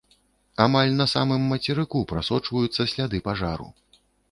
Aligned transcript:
Амаль 0.63 0.93
на 1.01 1.07
самым 1.11 1.45
мацерыку 1.51 2.01
прасочваюцца 2.15 2.89
сляды 2.95 3.23
пажару. 3.31 3.71